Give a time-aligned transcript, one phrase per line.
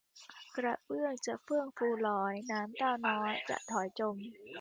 [0.57, 4.15] กระเบื้องจะเฟื่องฟูลอย น้ำเต้าน้อยจะถอยจม